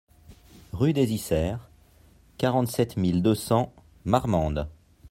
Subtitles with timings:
[0.73, 1.69] Rue des Isserts,
[2.39, 3.71] quarante-sept mille deux cents
[4.03, 4.67] Marmande